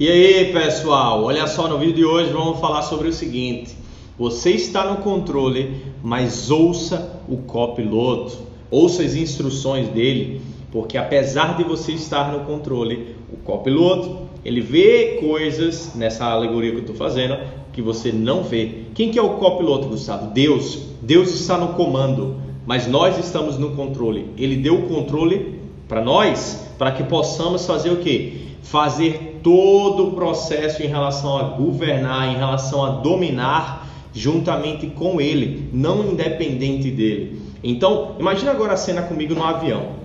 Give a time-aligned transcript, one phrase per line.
[0.00, 1.22] E aí, pessoal?
[1.22, 3.76] Olha só, no vídeo de hoje vamos falar sobre o seguinte:
[4.18, 8.38] você está no controle, mas ouça o copiloto,
[8.70, 10.40] ouça as instruções dele,
[10.72, 16.76] porque apesar de você estar no controle, o copiloto ele vê coisas nessa alegoria que
[16.78, 17.36] eu estou fazendo
[17.70, 18.86] que você não vê.
[18.94, 20.32] Quem que é o copiloto, Gustavo?
[20.32, 20.88] Deus.
[21.02, 22.36] Deus está no comando,
[22.66, 24.30] mas nós estamos no controle.
[24.38, 28.51] Ele deu o controle para nós, para que possamos fazer o quê?
[28.62, 35.68] Fazer todo o processo em relação a governar, em relação a dominar juntamente com ele,
[35.72, 37.40] não independente dele.
[37.64, 40.02] Então, imagine agora a cena comigo no avião.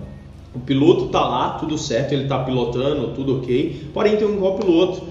[0.54, 3.90] O piloto está lá, tudo certo, ele está pilotando, tudo ok.
[3.92, 5.02] Porém, tem um copiloto.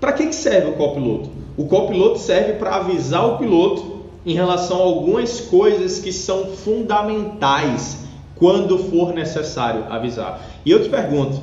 [0.00, 1.30] Para que, que serve o copiloto?
[1.56, 8.04] O copiloto serve para avisar o piloto em relação a algumas coisas que são fundamentais
[8.36, 10.40] quando for necessário avisar.
[10.64, 11.40] E eu te pergunto,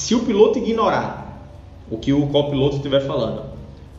[0.00, 1.46] se o piloto ignorar
[1.90, 3.42] o que o copiloto estiver falando,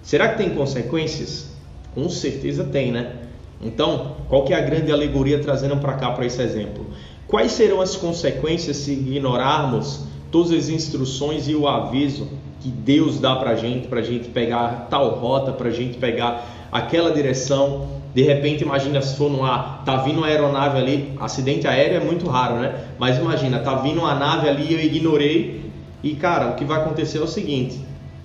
[0.01, 1.51] será que tem consequências?
[1.93, 3.17] Com certeza tem, né?
[3.61, 6.87] Então, qual que é a grande alegoria trazendo para cá para esse exemplo?
[7.27, 12.27] Quais serão as consequências se ignorarmos todas as instruções e o aviso
[12.61, 15.99] que Deus dá para a gente, para a gente pegar tal rota, para a gente
[15.99, 17.87] pegar aquela direção?
[18.15, 22.03] De repente, imagina se for no ar, tá vindo uma aeronave ali, acidente aéreo é
[22.03, 22.87] muito raro, né?
[22.97, 25.61] Mas imagina, tá vindo uma nave ali eu ignorei
[26.03, 27.79] e cara, o que vai acontecer é o seguinte: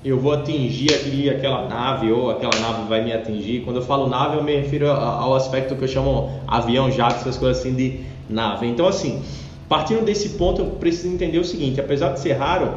[0.05, 3.63] eu vou atingir ali aquela nave ou aquela nave vai me atingir.
[3.63, 7.37] Quando eu falo nave, eu me refiro ao aspecto que eu chamo avião, jato, essas
[7.37, 8.67] coisas assim de nave.
[8.67, 9.23] Então, assim,
[9.69, 12.73] partindo desse ponto, eu preciso entender o seguinte: apesar de ser raro,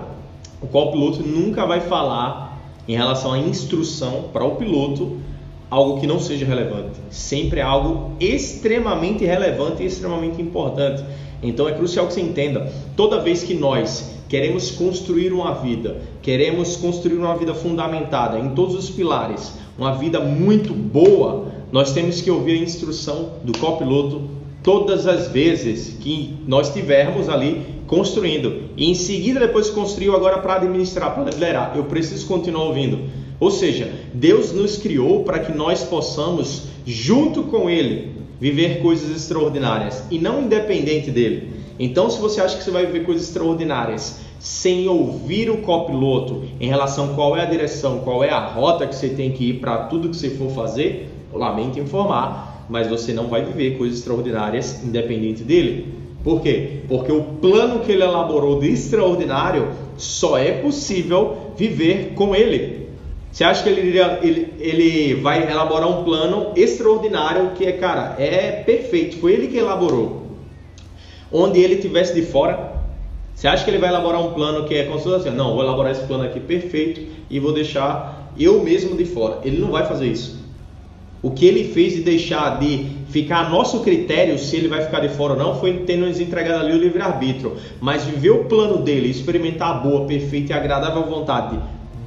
[0.61, 5.19] o qual piloto nunca vai falar em relação à instrução para o piloto
[5.69, 6.99] algo que não seja relevante.
[7.11, 11.03] Sempre é algo extremamente relevante e extremamente importante.
[11.43, 16.75] Então é crucial que você entenda: toda vez que nós queremos construir uma vida, queremos
[16.77, 22.29] construir uma vida fundamentada em todos os pilares, uma vida muito boa, nós temos que
[22.29, 24.29] ouvir a instrução do copiloto
[24.63, 28.69] todas as vezes que nós estivermos ali construindo.
[28.77, 32.99] E em seguida, depois construiu, agora para administrar, para liderar, eu preciso continuar ouvindo.
[33.39, 40.03] Ou seja, Deus nos criou para que nós possamos, junto com Ele, viver coisas extraordinárias
[40.09, 41.51] e não independente dele.
[41.77, 46.67] Então, se você acha que você vai viver coisas extraordinárias sem ouvir o copiloto em
[46.67, 49.53] relação a qual é a direção, qual é a rota que você tem que ir
[49.55, 54.83] para tudo que você for fazer, lamento informar, mas você não vai viver coisas extraordinárias
[54.83, 55.93] independente dele.
[56.23, 56.81] Por quê?
[56.87, 62.88] Porque o plano que ele elaborou de extraordinário só é possível viver com ele.
[63.31, 68.63] Você acha que ele, ele, ele vai elaborar um plano extraordinário que é, cara, é
[68.63, 70.27] perfeito, foi ele que elaborou.
[71.31, 72.73] Onde ele tivesse de fora,
[73.35, 75.91] você acha que ele vai elaborar um plano que é como assim, não, vou elaborar
[75.91, 79.39] esse plano aqui perfeito e vou deixar eu mesmo de fora.
[79.43, 80.39] Ele não vai fazer isso.
[81.21, 85.01] O que ele fez de deixar de ficar a nosso critério se ele vai ficar
[85.01, 87.57] de fora ou não foi ter nos entregado ali o livre-arbítrio.
[87.79, 91.59] Mas viver o plano dele, experimentar a boa, perfeita e agradável vontade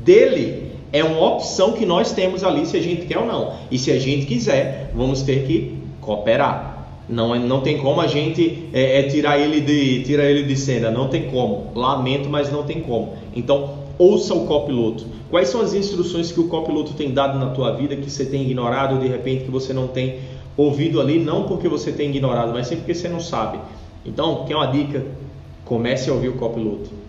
[0.02, 3.54] dele é uma opção que nós temos ali se a gente quer ou não.
[3.70, 6.86] E se a gente quiser, vamos ter que cooperar.
[7.08, 10.56] Não, é, não tem como a gente é, é tirar, ele de, tirar ele de
[10.56, 11.68] cena, não tem como.
[11.74, 13.14] Lamento, mas não tem como.
[13.34, 15.06] Então, ouça o copiloto.
[15.30, 18.42] Quais são as instruções que o copiloto tem dado na tua vida que você tem
[18.42, 20.20] ignorado, de repente que você não tem
[20.56, 23.58] ouvido ali, não porque você tem ignorado, mas sim porque você não sabe.
[24.04, 25.04] Então, quer uma dica?
[25.64, 27.01] Comece a ouvir o copiloto.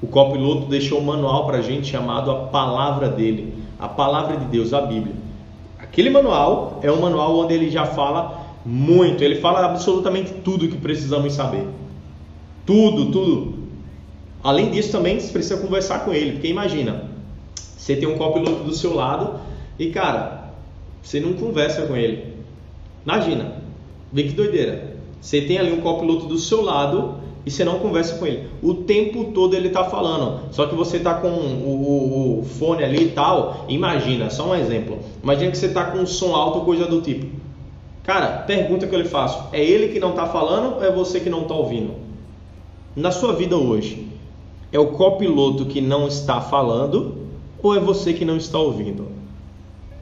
[0.00, 4.44] O copiloto deixou um manual para a gente chamado a palavra dele, a palavra de
[4.46, 5.14] Deus, a Bíblia.
[5.78, 10.76] Aquele manual é um manual onde ele já fala muito, ele fala absolutamente tudo que
[10.76, 11.66] precisamos saber.
[12.64, 13.58] Tudo, tudo.
[14.42, 17.04] Além disso, também você precisa conversar com ele, porque imagina,
[17.76, 19.40] você tem um copiloto do seu lado
[19.78, 20.52] e, cara,
[21.02, 22.34] você não conversa com ele.
[23.04, 23.54] Imagina,
[24.12, 24.96] vê que doideira.
[25.20, 28.48] Você tem ali um copiloto do seu lado e você não conversa com ele.
[28.62, 30.52] O tempo todo ele está falando.
[30.52, 33.64] Só que você está com o, o, o, fone ali e tal.
[33.68, 34.98] Imagina, só um exemplo.
[35.22, 37.26] Imagina que você está com um som alto, coisa do tipo.
[38.02, 41.20] Cara, pergunta que eu lhe faço: é ele que não está falando ou é você
[41.20, 41.94] que não está ouvindo?
[42.94, 44.08] Na sua vida hoje,
[44.72, 47.16] é o copiloto que não está falando
[47.62, 49.08] ou é você que não está ouvindo?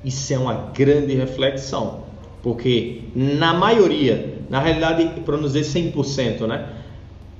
[0.04, 2.00] Isso é uma grande reflexão,
[2.42, 6.68] porque na maioria, na realidade, para não dizer 100%, né?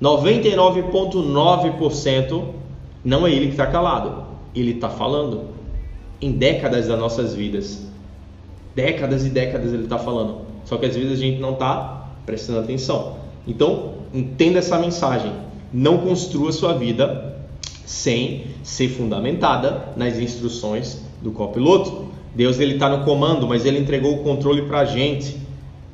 [0.01, 2.45] 99,9%
[3.05, 5.55] não é ele que está calado, ele está falando.
[6.21, 7.87] Em décadas das nossas vidas,
[8.75, 12.61] décadas e décadas ele está falando, só que às vezes a gente não está prestando
[12.61, 13.17] atenção.
[13.47, 15.31] Então, entenda essa mensagem.
[15.73, 17.37] Não construa sua vida
[17.85, 22.07] sem ser fundamentada nas instruções do copiloto.
[22.35, 25.37] Deus ele está no comando, mas ele entregou o controle para a gente,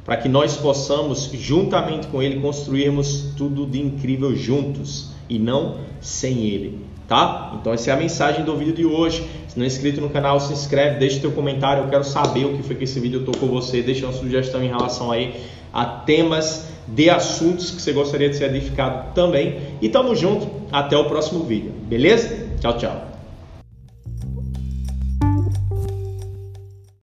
[0.04, 6.46] para que nós possamos, juntamente com ele, construirmos tudo de incrível juntos e não sem
[6.46, 7.56] ele, tá?
[7.60, 9.25] Então essa é a mensagem do vídeo de hoje.
[9.49, 11.84] Se não é inscrito no canal, se inscreve, deixa teu comentário.
[11.84, 13.82] Eu quero saber o que foi que esse vídeo tocou você.
[13.82, 15.34] Deixa uma sugestão em relação aí
[15.72, 19.58] a temas de assuntos que você gostaria de ser edificado também.
[19.81, 22.48] E tamo junto, até o próximo vídeo, beleza?
[22.60, 23.11] Tchau, tchau.